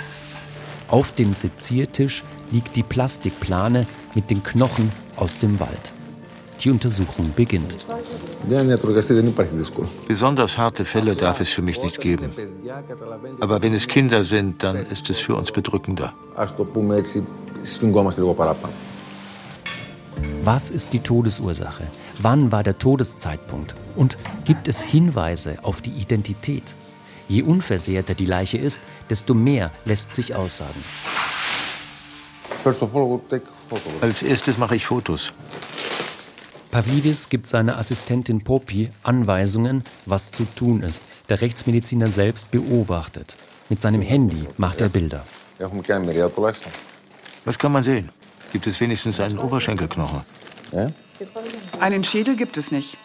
Auf 0.89 1.13
dem 1.13 1.35
Seziertisch 1.35 2.23
liegt 2.51 2.77
die 2.77 2.83
Plastikplane 2.83 3.87
mit 4.15 4.31
den 4.31 4.43
Knochen 4.43 4.91
aus 5.17 5.39
dem 5.39 5.59
Wald. 5.59 5.93
Die 6.61 6.71
Untersuchung 6.71 7.33
beginnt. 7.35 7.77
Besonders 10.07 10.57
harte 10.57 10.85
Fälle 10.85 11.17
darf 11.17 11.41
es 11.41 11.51
für 11.51 11.63
mich 11.63 11.83
nicht 11.83 12.01
geben. 12.01 12.31
Aber 13.41 13.61
wenn 13.63 13.75
es 13.75 13.89
Kinder 13.89 14.23
sind, 14.23 14.63
dann 14.63 14.87
ist 14.87 15.11
es 15.11 15.19
für 15.19 15.35
uns 15.35 15.51
bedrückender. 15.51 16.13
Was 20.47 20.69
ist 20.69 20.93
die 20.93 21.01
Todesursache? 21.01 21.85
Wann 22.19 22.53
war 22.53 22.63
der 22.63 22.77
Todeszeitpunkt? 22.77 23.75
Und 23.97 24.19
gibt 24.45 24.69
es 24.69 24.83
Hinweise 24.83 25.57
auf 25.63 25.81
die 25.81 25.93
Identität? 25.93 26.75
Je 27.29 27.41
unversehrter 27.41 28.13
die 28.13 28.27
Leiche 28.27 28.59
ist, 28.59 28.83
desto 29.09 29.33
mehr 29.33 29.71
lässt 29.87 30.15
sich 30.15 30.35
aussagen. 30.35 30.85
Als 34.03 34.23
erstes 34.23 34.59
mache 34.59 34.77
ich 34.77 34.85
Fotos. 34.85 35.33
Pavlidis 36.71 37.31
gibt 37.31 37.47
seiner 37.47 37.79
Assistentin 37.79 38.45
Popi 38.45 38.91
Anweisungen, 39.03 39.83
was 40.05 40.31
zu 40.31 40.45
tun 40.45 40.83
ist. 40.83 41.03
Der 41.31 41.41
Rechtsmediziner 41.41 42.09
selbst 42.09 42.51
beobachtet. 42.51 43.39
Mit 43.71 43.81
seinem 43.81 44.03
Handy 44.03 44.47
macht 44.59 44.83
er 44.83 44.91
Bilder. 44.91 45.25
Was 47.47 47.59
kann 47.59 47.73
man 47.73 47.83
sehen? 47.83 48.11
Gibt 48.55 48.69
es 48.69 48.81
wenigstens 48.81 49.19
einen 49.19 49.41
Oberschenkelknochen? 49.41 50.21
Einen 51.81 52.05
Schädel 52.05 52.37
gibt 52.37 52.57
es 52.57 52.71
nicht. 52.71 52.97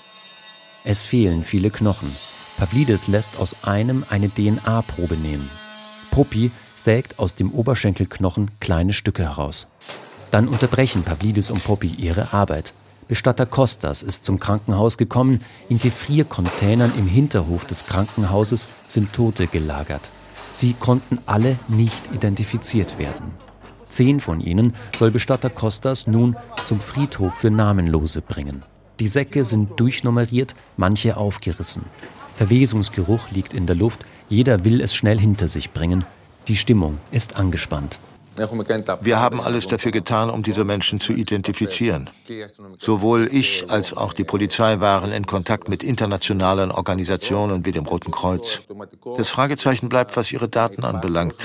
Es 0.84 1.06
fehlen 1.06 1.44
viele 1.44 1.72
Knochen. 1.72 2.16
Pavlidis 2.58 3.08
lässt 3.08 3.36
aus 3.38 3.64
einem 3.64 4.06
eine 4.12 4.30
DNA-Probe 4.30 5.18
nehmen. 5.18 5.50
Popi 6.12 6.52
sägt 6.76 7.18
aus 7.18 7.34
dem 7.34 7.52
Oberschenkelknochen 7.52 8.52
kleine 8.60 8.94
Stücke 8.94 9.24
heraus. 9.24 9.66
Dann 10.30 10.48
unterbrechen 10.48 11.02
Pavlidis 11.02 11.50
und 11.50 11.64
Popi 11.64 11.88
ihre 11.88 12.32
Arbeit. 12.32 12.74
Bestatter 13.08 13.48
Kostas 13.48 14.04
ist 14.04 14.26
zum 14.26 14.40
Krankenhaus 14.40 15.00
gekommen. 15.00 15.44
In 15.68 15.80
Gefriercontainern 15.80 16.94
im 16.96 17.08
Hinterhof 17.08 17.66
des 17.66 17.88
Krankenhauses 17.88 18.68
sind 18.86 19.14
Tote 19.14 19.48
gelagert. 19.48 20.12
Sie 20.54 20.74
konnten 20.74 21.18
alle 21.26 21.58
nicht 21.68 22.14
identifiziert 22.14 23.00
werden. 23.00 23.49
Zehn 23.90 24.20
von 24.20 24.40
ihnen 24.40 24.74
soll 24.96 25.12
Bestatter 25.12 25.50
Kostas 25.50 26.08
nun 26.08 26.36
zum 26.66 26.80
Friedhof 26.80 27.34
für 27.34 27.52
Namenlose 27.52 28.22
bringen. 28.22 28.64
Die 29.00 29.08
Säcke 29.08 29.44
sind 29.44 29.80
durchnummeriert, 29.80 30.56
manche 30.78 31.18
aufgerissen. 31.18 31.84
Verwesungsgeruch 32.38 33.32
liegt 33.32 33.54
in 33.54 33.66
der 33.66 33.76
Luft, 33.76 34.06
jeder 34.30 34.64
will 34.64 34.82
es 34.82 34.94
schnell 34.94 35.20
hinter 35.20 35.48
sich 35.48 35.72
bringen. 35.72 36.06
Die 36.48 36.56
Stimmung 36.56 36.98
ist 37.12 37.36
angespannt. 37.36 38.00
Wir 39.02 39.20
haben 39.20 39.42
alles 39.42 39.68
dafür 39.68 39.92
getan, 39.92 40.30
um 40.30 40.44
diese 40.44 40.64
Menschen 40.64 41.00
zu 41.00 41.14
identifizieren. 41.14 42.10
Sowohl 42.78 43.30
ich 43.32 43.70
als 43.70 43.96
auch 43.96 44.14
die 44.14 44.24
Polizei 44.24 44.80
waren 44.80 45.12
in 45.12 45.26
Kontakt 45.26 45.68
mit 45.70 45.84
internationalen 45.84 46.72
Organisationen 46.72 47.66
wie 47.66 47.72
dem 47.72 47.86
Roten 47.86 48.12
Kreuz. 48.12 48.62
Das 49.18 49.30
Fragezeichen 49.30 49.90
bleibt, 49.90 50.16
was 50.16 50.32
ihre 50.32 50.48
Daten 50.48 50.84
anbelangt. 50.84 51.36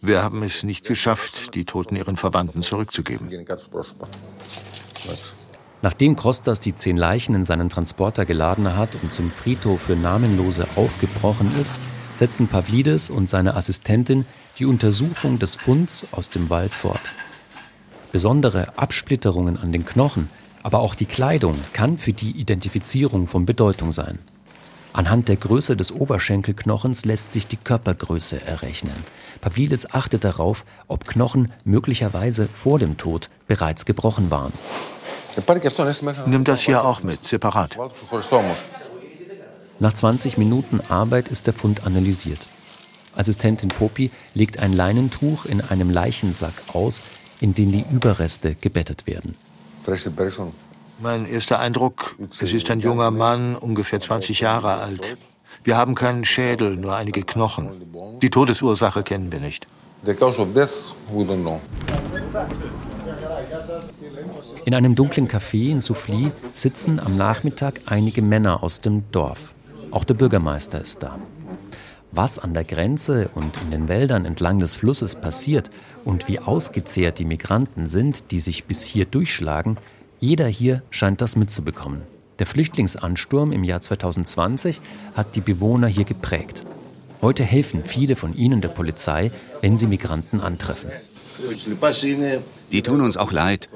Wir 0.00 0.22
haben 0.22 0.42
es 0.42 0.62
nicht 0.62 0.86
geschafft, 0.86 1.54
die 1.54 1.64
Toten 1.64 1.96
ihren 1.96 2.16
Verwandten 2.16 2.62
zurückzugeben. 2.62 3.28
Nachdem 5.82 6.16
Kostas 6.16 6.60
die 6.60 6.74
zehn 6.74 6.96
Leichen 6.96 7.34
in 7.34 7.44
seinen 7.44 7.68
Transporter 7.68 8.24
geladen 8.24 8.74
hat 8.74 8.96
und 9.02 9.12
zum 9.12 9.30
Friedhof 9.30 9.82
für 9.82 9.96
Namenlose 9.96 10.66
aufgebrochen 10.76 11.52
ist, 11.60 11.74
setzen 12.14 12.48
Pavlidis 12.48 13.10
und 13.10 13.28
seine 13.28 13.54
Assistentin 13.54 14.24
die 14.58 14.66
Untersuchung 14.66 15.38
des 15.38 15.56
Funds 15.56 16.06
aus 16.12 16.30
dem 16.30 16.48
Wald 16.50 16.74
fort. 16.74 17.12
Besondere 18.12 18.78
Absplitterungen 18.78 19.56
an 19.56 19.72
den 19.72 19.84
Knochen, 19.84 20.30
aber 20.62 20.78
auch 20.78 20.94
die 20.94 21.06
Kleidung 21.06 21.58
kann 21.72 21.98
für 21.98 22.12
die 22.12 22.30
Identifizierung 22.30 23.26
von 23.26 23.46
Bedeutung 23.46 23.90
sein. 23.90 24.20
Anhand 24.92 25.28
der 25.28 25.36
Größe 25.36 25.76
des 25.76 25.90
Oberschenkelknochens 25.90 27.04
lässt 27.04 27.32
sich 27.32 27.48
die 27.48 27.56
Körpergröße 27.56 28.46
errechnen. 28.46 28.94
Pavlidis 29.40 29.90
achtet 29.92 30.22
darauf, 30.22 30.64
ob 30.86 31.04
Knochen 31.04 31.50
möglicherweise 31.64 32.46
vor 32.46 32.78
dem 32.78 32.96
Tod 32.96 33.28
bereits 33.48 33.86
gebrochen 33.86 34.30
waren. 34.30 34.52
Nimm 36.26 36.44
das 36.44 36.60
hier 36.60 36.84
auch 36.84 37.02
mit, 37.02 37.24
separat. 37.24 37.76
Nach 39.80 39.92
20 39.92 40.38
Minuten 40.38 40.80
Arbeit 40.88 41.26
ist 41.26 41.48
der 41.48 41.54
Fund 41.54 41.84
analysiert. 41.84 42.46
Assistentin 43.16 43.68
Popi 43.68 44.10
legt 44.34 44.58
ein 44.58 44.72
Leinentuch 44.72 45.44
in 45.44 45.60
einem 45.60 45.90
Leichensack 45.90 46.54
aus, 46.72 47.02
in 47.40 47.54
den 47.54 47.70
die 47.72 47.84
Überreste 47.90 48.54
gebettet 48.54 49.06
werden. 49.06 49.34
Mein 51.00 51.26
erster 51.26 51.58
Eindruck, 51.58 52.16
es 52.40 52.52
ist 52.52 52.70
ein 52.70 52.80
junger 52.80 53.10
Mann, 53.10 53.56
ungefähr 53.56 54.00
20 54.00 54.40
Jahre 54.40 54.74
alt. 54.74 55.16
Wir 55.62 55.76
haben 55.76 55.94
keinen 55.94 56.24
Schädel, 56.24 56.76
nur 56.76 56.94
einige 56.94 57.22
Knochen. 57.22 57.70
Die 58.22 58.30
Todesursache 58.30 59.02
kennen 59.02 59.32
wir 59.32 59.40
nicht. 59.40 59.66
In 64.64 64.74
einem 64.74 64.94
dunklen 64.94 65.28
Café 65.28 65.70
in 65.70 65.80
Soufli 65.80 66.32
sitzen 66.52 67.00
am 67.00 67.16
Nachmittag 67.16 67.80
einige 67.86 68.22
Männer 68.22 68.62
aus 68.62 68.80
dem 68.80 69.04
Dorf. 69.10 69.54
Auch 69.90 70.04
der 70.04 70.14
Bürgermeister 70.14 70.80
ist 70.80 71.02
da. 71.02 71.18
Was 72.16 72.38
an 72.38 72.54
der 72.54 72.62
Grenze 72.62 73.28
und 73.34 73.60
in 73.60 73.72
den 73.72 73.88
Wäldern 73.88 74.24
entlang 74.24 74.60
des 74.60 74.76
Flusses 74.76 75.16
passiert 75.16 75.68
und 76.04 76.28
wie 76.28 76.38
ausgezehrt 76.38 77.18
die 77.18 77.24
Migranten 77.24 77.88
sind, 77.88 78.30
die 78.30 78.38
sich 78.38 78.66
bis 78.66 78.84
hier 78.84 79.04
durchschlagen, 79.04 79.78
jeder 80.20 80.46
hier 80.46 80.82
scheint 80.90 81.20
das 81.20 81.34
mitzubekommen. 81.34 82.02
Der 82.38 82.46
Flüchtlingsansturm 82.46 83.50
im 83.50 83.64
Jahr 83.64 83.80
2020 83.80 84.80
hat 85.14 85.34
die 85.34 85.40
Bewohner 85.40 85.88
hier 85.88 86.04
geprägt. 86.04 86.64
Heute 87.20 87.42
helfen 87.42 87.82
viele 87.84 88.14
von 88.14 88.36
ihnen 88.36 88.60
der 88.60 88.68
Polizei, 88.68 89.32
wenn 89.60 89.76
sie 89.76 89.88
Migranten 89.88 90.40
antreffen. 90.40 90.90
Die 92.70 92.82
tun 92.82 93.00
uns 93.00 93.16
auch 93.16 93.32
leid. 93.32 93.68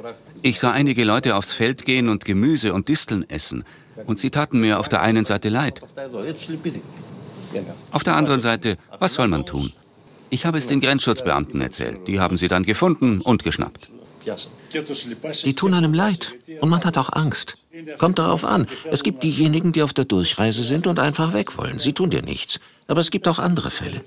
Ich 0.42 0.60
sah 0.60 0.70
einige 0.70 1.02
Leute 1.02 1.34
aufs 1.34 1.52
Feld 1.52 1.84
gehen 1.84 2.08
und 2.08 2.24
Gemüse 2.24 2.72
und 2.72 2.88
Disteln 2.88 3.28
essen. 3.28 3.64
Und 4.06 4.20
sie 4.20 4.30
taten 4.30 4.60
mir 4.60 4.78
auf 4.78 4.88
der 4.88 5.02
einen 5.02 5.24
Seite 5.24 5.48
leid. 5.48 5.82
Auf 7.90 8.04
der 8.04 8.16
anderen 8.16 8.40
Seite, 8.40 8.76
was 8.98 9.14
soll 9.14 9.28
man 9.28 9.46
tun? 9.46 9.72
Ich 10.30 10.44
habe 10.44 10.58
es 10.58 10.66
den 10.66 10.80
Grenzschutzbeamten 10.80 11.60
erzählt. 11.60 12.06
Die 12.06 12.20
haben 12.20 12.36
sie 12.36 12.48
dann 12.48 12.64
gefunden 12.64 13.20
und 13.20 13.44
geschnappt. 13.44 13.90
Die 15.44 15.54
tun 15.54 15.74
einem 15.74 15.94
leid 15.94 16.34
und 16.60 16.68
man 16.68 16.84
hat 16.84 16.98
auch 16.98 17.12
Angst. 17.12 17.56
Kommt 17.98 18.18
darauf 18.18 18.44
an. 18.44 18.66
Es 18.90 19.02
gibt 19.02 19.22
diejenigen, 19.22 19.72
die 19.72 19.82
auf 19.82 19.94
der 19.94 20.04
Durchreise 20.04 20.64
sind 20.64 20.86
und 20.86 20.98
einfach 20.98 21.32
weg 21.32 21.56
wollen. 21.56 21.78
Sie 21.78 21.92
tun 21.92 22.10
dir 22.10 22.22
nichts. 22.22 22.60
Aber 22.86 23.00
es 23.00 23.10
gibt 23.10 23.28
auch 23.28 23.38
andere 23.38 23.70
Fälle. 23.70 24.02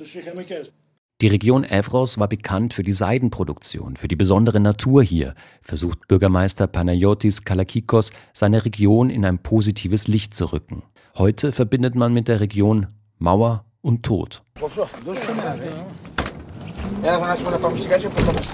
Die 1.21 1.27
Region 1.27 1.63
Evros 1.63 2.17
war 2.17 2.27
bekannt 2.27 2.73
für 2.73 2.81
die 2.81 2.93
Seidenproduktion, 2.93 3.95
für 3.95 4.07
die 4.07 4.15
besondere 4.15 4.59
Natur 4.59 5.03
hier, 5.03 5.35
versucht 5.61 6.07
Bürgermeister 6.07 6.65
Panayotis 6.65 7.45
Kalakikos, 7.45 8.11
seine 8.33 8.65
Region 8.65 9.11
in 9.11 9.23
ein 9.23 9.37
positives 9.37 10.07
Licht 10.07 10.35
zu 10.35 10.51
rücken. 10.51 10.81
Heute 11.15 11.51
verbindet 11.51 11.93
man 11.93 12.11
mit 12.11 12.27
der 12.27 12.39
Region 12.39 12.87
Mauer 13.21 13.65
und 13.83 14.01
Tod. 14.01 14.41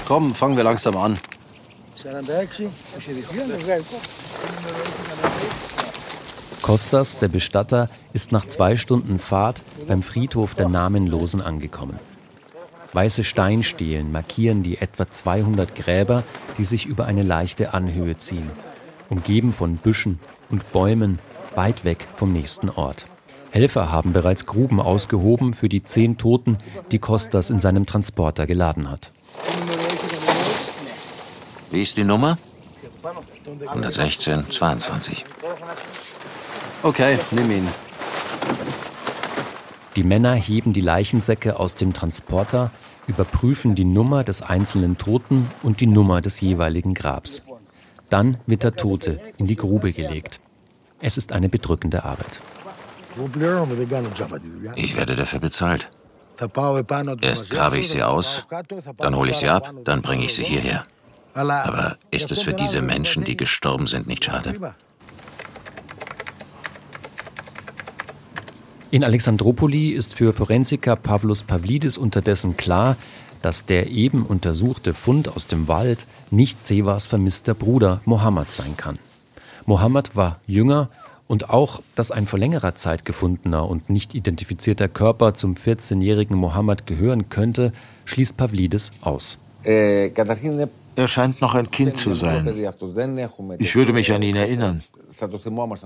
Komm, 0.06 0.36
fangen 0.36 0.58
wir 0.58 0.64
langsam 0.66 0.98
an. 0.98 1.18
Kostas, 6.62 7.18
der 7.18 7.30
Bestatter, 7.30 7.90
ist 8.12 8.34
nach 8.34 8.46
zwei 8.46 8.76
Stunden 8.76 9.20
Fahrt 9.20 9.64
beim 9.88 10.04
Friedhof 10.04 10.54
der 10.54 10.68
Namenlosen 10.68 11.42
angekommen. 11.42 11.98
Weiße 12.92 13.24
Steinstelen 13.24 14.12
markieren 14.12 14.64
die 14.64 14.80
etwa 14.80 15.10
200 15.10 15.76
Gräber, 15.76 16.24
die 16.58 16.66
sich 16.66 16.86
über 16.86 17.06
eine 17.06 17.24
leichte 17.24 17.74
Anhöhe 17.74 18.18
ziehen, 18.18 18.50
umgeben 19.10 19.54
von 19.54 19.78
Büschen 19.78 20.20
und 20.50 20.74
Bäumen, 20.74 21.20
weit 21.56 21.86
weg 21.86 22.06
vom 22.18 22.34
nächsten 22.34 22.70
Ort. 22.70 23.08
Helfer 23.58 23.92
haben 23.92 24.14
bereits 24.14 24.46
Gruben 24.46 24.80
ausgehoben 24.80 25.56
für 25.56 25.68
die 25.68 25.82
zehn 25.82 26.20
Toten, 26.20 26.60
die 26.92 27.00
Costas 27.00 27.50
in 27.50 27.58
seinem 27.58 27.88
Transporter 27.88 28.46
geladen 28.46 28.88
hat. 28.88 29.12
Wie 31.72 31.82
ist 31.82 31.98
die 31.98 32.04
Nummer? 32.04 32.38
116, 33.68 34.52
22. 34.52 35.26
Okay, 36.84 37.18
nimm 37.32 37.50
ihn. 37.50 37.68
Die 39.96 40.04
Männer 40.04 40.36
heben 40.36 40.74
die 40.74 40.82
Leichensäcke 40.82 41.60
aus 41.60 41.74
dem 41.74 41.94
Transporter, 41.94 42.70
überprüfen 43.08 43.74
die 43.74 43.86
Nummer 43.86 44.24
des 44.24 44.44
einzelnen 44.44 45.00
Toten 45.00 45.50
und 45.64 45.82
die 45.82 45.88
Nummer 45.88 46.22
des 46.22 46.40
jeweiligen 46.42 46.94
Grabs. 46.94 47.44
Dann 48.12 48.38
wird 48.46 48.62
der 48.62 48.76
Tote 48.76 49.20
in 49.38 49.48
die 49.48 49.56
Grube 49.56 49.94
gelegt. 49.94 50.42
Es 51.02 51.18
ist 51.18 51.34
eine 51.34 51.50
bedrückende 51.50 52.04
Arbeit. 52.04 52.40
Ich 54.76 54.96
werde 54.96 55.16
dafür 55.16 55.40
bezahlt. 55.40 55.90
Erst 57.22 57.50
grabe 57.50 57.80
ich 57.80 57.90
sie 57.90 58.04
aus, 58.04 58.46
dann 58.98 59.16
hole 59.16 59.32
ich 59.32 59.38
sie 59.38 59.50
ab, 59.50 59.74
dann 59.84 60.02
bringe 60.02 60.26
ich 60.26 60.36
sie 60.36 60.44
hierher. 60.44 60.86
Aber 61.34 61.98
ist 62.12 62.32
es 62.32 62.42
für 62.42 62.54
diese 62.54 62.82
Menschen, 62.82 63.24
die 63.24 63.38
gestorben 63.38 63.88
sind, 63.88 64.08
nicht 64.08 64.26
schade? 64.26 64.56
In 68.90 69.04
Alexandropoli 69.04 69.90
ist 69.90 70.16
für 70.16 70.34
Forensiker 70.34 70.96
Pavlos 70.96 71.44
Pavlidis 71.44 71.98
unterdessen 71.98 72.56
klar, 72.56 72.96
dass 73.42 73.66
der 73.66 73.88
eben 73.88 74.24
untersuchte 74.24 74.94
Fund 74.94 75.36
aus 75.36 75.48
dem 75.48 75.68
Wald 75.68 76.08
nicht 76.32 76.66
Sevas 76.66 77.08
vermisster 77.08 77.54
Bruder 77.54 78.02
Mohammed 78.06 78.52
sein 78.52 78.78
kann. 78.78 78.98
Mohammed 79.66 80.16
war 80.16 80.40
jünger 80.48 80.90
und 81.27 81.50
auch, 81.50 81.81
dass 81.96 82.12
ein 82.12 82.25
vor 82.25 82.39
längerer 82.39 82.75
Zeit 82.75 83.05
gefundener 83.05 83.67
und 83.67 83.89
nicht 83.89 84.15
identifizierter 84.15 84.88
Körper 84.88 85.34
zum 85.34 85.55
14-jährigen 85.55 86.38
Mohammed 86.38 86.88
gehören 86.88 87.29
könnte, 87.29 87.74
schließt 88.05 88.38
Pavlidis 88.38 88.91
aus. 89.01 89.39
Er 89.63 91.07
scheint 91.07 91.41
noch 91.41 91.53
ein 91.53 91.69
Kind 91.69 91.98
zu 91.98 92.13
sein. 92.13 92.48
Ich 93.60 93.75
würde 93.75 93.93
mich 93.93 94.12
an 94.12 94.22
ihn 94.22 94.36
erinnern. 94.36 94.84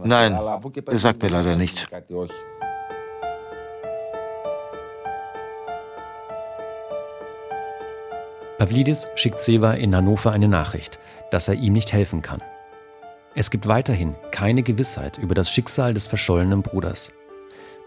Nein, 0.03 0.33
er 0.33 0.99
sagt 0.99 1.21
mir 1.21 1.29
leider 1.29 1.55
nichts. 1.55 1.87
Pavlidis 8.57 9.07
schickt 9.15 9.39
Seva 9.39 9.73
in 9.73 9.95
Hannover 9.95 10.31
eine 10.31 10.47
Nachricht, 10.47 10.99
dass 11.31 11.47
er 11.47 11.55
ihm 11.55 11.73
nicht 11.73 11.93
helfen 11.93 12.21
kann. 12.21 12.41
Es 13.33 13.49
gibt 13.49 13.65
weiterhin 13.65 14.15
keine 14.31 14.61
Gewissheit 14.61 15.17
über 15.17 15.33
das 15.33 15.49
Schicksal 15.49 15.93
des 15.93 16.05
verschollenen 16.07 16.63
Bruders. 16.63 17.13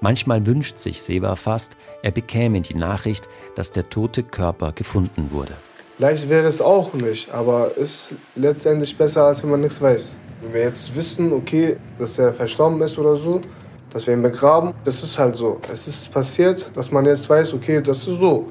Manchmal 0.01 0.47
wünscht 0.47 0.79
sich 0.79 1.03
Seva 1.03 1.37
fast, 1.37 1.73
er 2.03 2.13
bekäme 2.13 2.63
die 2.63 2.75
Nachricht, 2.75 3.29
dass 3.55 3.71
der 3.71 3.91
tote 3.91 4.23
Körper 4.23 4.73
gefunden 4.73 5.29
wurde. 5.33 5.53
Leicht 5.99 6.31
wäre 6.31 6.49
es 6.49 6.63
auch 6.63 6.95
nicht, 6.95 7.31
aber 7.31 7.77
ist 7.77 8.15
letztendlich 8.37 8.97
besser, 8.97 9.25
als 9.25 9.43
wenn 9.43 9.51
man 9.51 9.61
nichts 9.61 9.83
weiß. 9.83 10.17
Wenn 10.41 10.55
wir 10.55 10.63
jetzt 10.63 10.97
wissen, 10.97 11.31
okay, 11.31 11.77
dass 11.99 12.19
er 12.19 12.33
verstorben 12.33 12.81
ist 12.81 12.99
oder 12.99 13.17
so, 13.19 13.43
dass 13.91 14.07
wir 14.07 14.15
ihn 14.15 14.23
begraben, 14.23 14.73
das 14.85 15.03
ist 15.03 15.19
halt 15.19 15.37
so. 15.37 15.61
Es 15.71 15.87
ist 15.87 16.11
passiert, 16.11 16.71
dass 16.75 16.91
man 16.91 17.05
jetzt 17.05 17.29
weiß, 17.29 17.53
okay, 17.53 17.83
das 17.83 17.99
ist 17.99 18.19
so. 18.19 18.47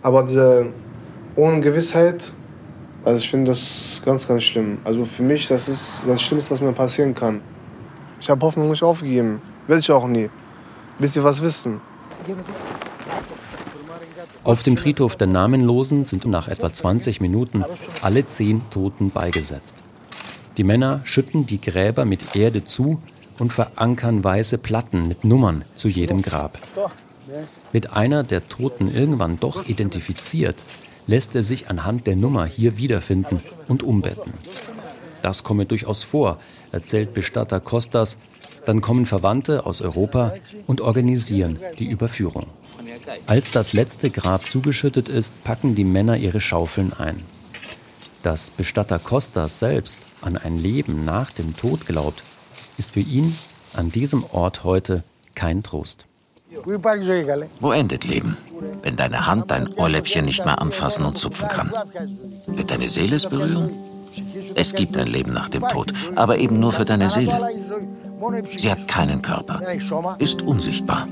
Aber 0.00 0.22
diese 0.22 0.72
ohne 1.36 1.60
Gewissheit, 1.60 2.32
also 3.04 3.18
ich 3.18 3.28
finde 3.28 3.50
das 3.50 4.00
ganz, 4.04 4.26
ganz 4.26 4.42
schlimm. 4.44 4.78
Also 4.82 5.04
für 5.04 5.22
mich, 5.22 5.48
das 5.48 5.68
ist 5.68 6.04
das 6.06 6.22
Schlimmste, 6.22 6.52
was 6.52 6.60
mir 6.60 6.72
passieren 6.72 7.14
kann. 7.14 7.42
Ich 8.20 8.30
habe 8.30 8.44
Hoffnung 8.46 8.70
nicht 8.70 8.82
aufgegeben. 8.82 9.42
Will 9.66 9.78
ich 9.78 9.90
auch 9.90 10.06
nie. 10.06 10.30
Bis 10.98 11.14
wir 11.14 11.24
was 11.24 11.42
wissen. 11.42 11.80
Auf 14.42 14.62
dem 14.62 14.76
Friedhof 14.76 15.16
der 15.16 15.26
Namenlosen 15.26 16.04
sind 16.04 16.26
nach 16.26 16.48
etwa 16.48 16.72
20 16.72 17.20
Minuten 17.20 17.64
alle 18.02 18.26
zehn 18.26 18.62
Toten 18.70 19.10
beigesetzt. 19.10 19.84
Die 20.56 20.64
Männer 20.64 21.00
schütten 21.04 21.46
die 21.46 21.60
Gräber 21.60 22.04
mit 22.04 22.36
Erde 22.36 22.64
zu 22.64 23.00
und 23.38 23.52
verankern 23.52 24.22
weiße 24.22 24.58
Platten 24.58 25.08
mit 25.08 25.24
Nummern 25.24 25.64
zu 25.74 25.88
jedem 25.88 26.22
Grab. 26.22 26.58
Wird 27.72 27.92
einer 27.92 28.22
der 28.22 28.46
Toten 28.48 28.94
irgendwann 28.94 29.40
doch 29.40 29.66
identifiziert, 29.68 30.56
lässt 31.06 31.34
er 31.34 31.42
sich 31.42 31.68
anhand 31.68 32.06
der 32.06 32.16
Nummer 32.16 32.46
hier 32.46 32.76
wiederfinden 32.76 33.40
und 33.68 33.82
umbetten. 33.82 34.32
Das 35.22 35.42
komme 35.44 35.66
durchaus 35.66 36.02
vor, 36.02 36.38
erzählt 36.72 37.14
Bestatter 37.14 37.60
Kostas. 37.60 38.18
Dann 38.66 38.80
kommen 38.80 39.06
Verwandte 39.06 39.66
aus 39.66 39.82
Europa 39.82 40.34
und 40.66 40.80
organisieren 40.80 41.58
die 41.78 41.86
Überführung. 41.86 42.46
Als 43.26 43.52
das 43.52 43.72
letzte 43.72 44.10
Grab 44.10 44.48
zugeschüttet 44.48 45.08
ist, 45.08 45.42
packen 45.44 45.74
die 45.74 45.84
Männer 45.84 46.16
ihre 46.16 46.40
Schaufeln 46.40 46.92
ein. 46.92 47.22
Dass 48.22 48.50
Bestatter 48.50 48.98
Kostas 48.98 49.58
selbst 49.58 50.00
an 50.22 50.36
ein 50.36 50.58
Leben 50.58 51.04
nach 51.04 51.30
dem 51.32 51.56
Tod 51.56 51.86
glaubt, 51.86 52.22
ist 52.78 52.92
für 52.92 53.00
ihn 53.00 53.36
an 53.74 53.90
diesem 53.92 54.24
Ort 54.24 54.64
heute 54.64 55.04
kein 55.34 55.62
Trost. 55.62 56.06
Wo 57.60 57.72
endet 57.72 58.04
Leben? 58.04 58.36
Wenn 58.82 58.96
deine 58.96 59.26
Hand 59.26 59.50
dein 59.50 59.72
Ohrläppchen 59.74 60.24
nicht 60.24 60.44
mehr 60.44 60.60
anfassen 60.60 61.04
und 61.04 61.18
zupfen 61.18 61.48
kann. 61.48 61.72
Wird 62.46 62.70
deine 62.70 62.88
Seele 62.88 63.16
es 63.16 63.26
berühren? 63.26 63.70
Es 64.54 64.74
gibt 64.74 64.96
ein 64.96 65.06
Leben 65.06 65.32
nach 65.32 65.48
dem 65.48 65.62
Tod, 65.68 65.92
aber 66.14 66.38
eben 66.38 66.60
nur 66.60 66.72
für 66.72 66.84
deine 66.84 67.10
Seele. 67.10 67.50
Sie 68.56 68.70
hat 68.70 68.86
keinen 68.86 69.22
Körper, 69.22 69.60
ist 70.18 70.42
unsichtbar. 70.42 71.08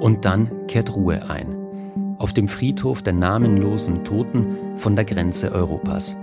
Und 0.00 0.24
dann 0.24 0.66
kehrt 0.66 0.94
Ruhe 0.94 1.22
ein. 1.30 2.16
Auf 2.18 2.32
dem 2.32 2.48
Friedhof 2.48 3.02
der 3.02 3.14
namenlosen 3.14 4.04
Toten 4.04 4.76
von 4.76 4.94
der 4.94 5.04
Grenze 5.04 5.52
Europas. 5.52 6.16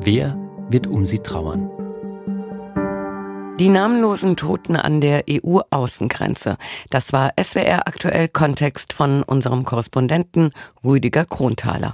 Wer 0.00 0.36
wird 0.72 0.86
um 0.86 1.04
sie 1.04 1.18
trauern? 1.18 1.70
Die 3.60 3.68
namenlosen 3.68 4.36
Toten 4.36 4.76
an 4.76 5.00
der 5.00 5.24
EU-Außengrenze. 5.28 6.56
Das 6.90 7.12
war 7.12 7.32
SWR 7.40 7.86
aktuell 7.86 8.28
Kontext 8.28 8.92
von 8.92 9.22
unserem 9.22 9.64
Korrespondenten 9.64 10.50
Rüdiger 10.82 11.26
Kronthaler. 11.26 11.90